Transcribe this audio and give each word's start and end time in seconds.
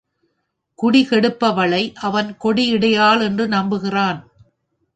குடிகெடுப்பவளை, 0.79 1.93
அவன் 1.99 2.37
கொடியிடையாள் 2.43 3.21
என்று 3.21 3.47
நம்புகிறான். 3.47 4.19